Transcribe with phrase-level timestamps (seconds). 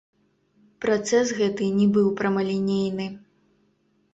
[0.85, 3.05] Працэс гэты не быў прамалінейны.